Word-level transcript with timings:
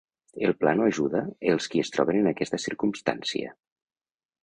El 0.45 0.55
pla 0.63 0.73
no 0.79 0.87
ajuda 0.91 1.21
els 1.53 1.69
qui 1.75 1.83
es 1.85 1.95
troben 1.99 2.19
en 2.25 2.33
aquesta 2.35 2.63
circumstància. 2.67 3.57